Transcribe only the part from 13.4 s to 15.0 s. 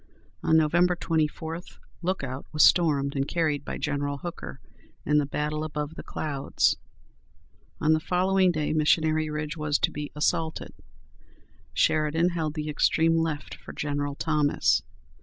for General Thomas.